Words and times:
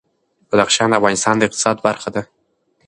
بدخشان 0.51 0.89
د 0.91 0.97
افغانستان 0.99 1.35
د 1.37 1.41
اقتصاد 1.47 1.77
برخه 1.87 2.09
ده. 2.15 2.21